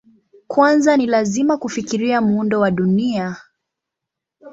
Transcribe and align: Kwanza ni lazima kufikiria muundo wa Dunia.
Kwanza 0.47 0.97
ni 0.97 1.05
lazima 1.05 1.57
kufikiria 1.57 2.21
muundo 2.21 2.59
wa 2.59 2.71
Dunia. 2.71 3.37